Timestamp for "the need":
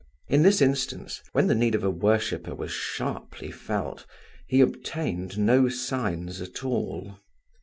1.45-1.75